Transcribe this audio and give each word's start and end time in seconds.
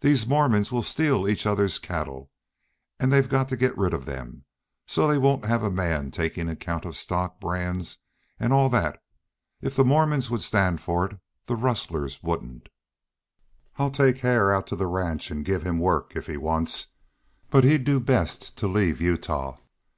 These 0.00 0.26
Mormons 0.26 0.70
will 0.70 0.82
steal 0.82 1.26
each 1.26 1.46
other's 1.46 1.78
cattle, 1.78 2.30
and 3.00 3.10
they've 3.10 3.26
got 3.26 3.48
to 3.48 3.56
get 3.56 3.74
rid 3.78 3.94
of 3.94 4.04
them; 4.04 4.44
so 4.86 5.06
they 5.08 5.16
won't 5.16 5.46
have 5.46 5.62
a 5.64 5.70
man 5.70 6.10
taking 6.10 6.46
account 6.50 6.84
of 6.84 6.94
stock, 6.94 7.40
brands, 7.40 7.96
and 8.38 8.52
all 8.52 8.68
that. 8.68 9.02
If 9.62 9.74
the 9.74 9.82
Mormons 9.82 10.28
would 10.28 10.42
stand 10.42 10.82
for 10.82 11.06
it 11.06 11.18
the 11.46 11.56
rustlers 11.56 12.22
wouldn't. 12.22 12.68
I'll 13.78 13.90
take 13.90 14.18
Hare 14.18 14.54
out 14.54 14.66
to 14.66 14.76
the 14.76 14.86
ranch 14.88 15.30
and 15.30 15.42
give 15.42 15.62
him 15.62 15.78
work, 15.78 16.14
if 16.14 16.26
he 16.26 16.36
wants. 16.36 16.88
But 17.48 17.64
he'd 17.64 17.84
do 17.84 17.98
best 17.98 18.56
to 18.58 18.66
leave 18.68 19.00
Utah." 19.00 19.56